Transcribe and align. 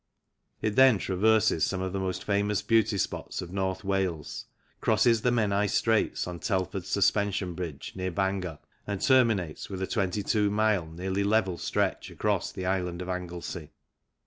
It 0.63 0.75
then 0.75 0.97
traverses 0.97 1.63
some 1.63 1.79
of 1.81 1.93
the 1.93 1.99
most 1.99 2.23
famous 2.23 2.63
beauty 2.63 2.97
spots 2.97 3.39
of 3.39 3.53
North 3.53 3.83
Wales, 3.83 4.45
crosses 4.79 5.21
the 5.21 5.29
Menai 5.31 5.67
Straits 5.69 6.25
on 6.25 6.39
Telford's 6.39 6.87
suspension 6.89 7.53
bridge, 7.53 7.91
near 7.95 8.09
Bangor, 8.09 8.57
and 8.87 8.99
terminates 8.99 9.69
with 9.69 9.79
a 9.79 9.85
twenty 9.85 10.23
two 10.23 10.49
mile 10.49 10.87
nearly 10.87 11.23
level 11.23 11.59
stretch 11.59 12.09
across 12.09 12.51
the 12.51 12.65
island 12.65 13.03
of 13.03 13.09
Anglesey. 13.09 13.69